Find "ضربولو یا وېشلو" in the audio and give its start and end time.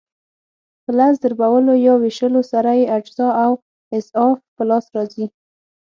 1.23-2.41